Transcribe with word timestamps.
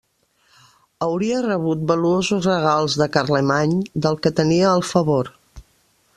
Hauria 1.07 1.41
rebut 1.47 1.83
valuosos 1.93 2.47
regals 2.53 2.97
de 3.03 3.09
Carlemany 3.19 3.77
del 4.07 4.19
que 4.25 4.37
tenia 4.43 4.75
el 4.81 4.87
favor. 4.95 5.33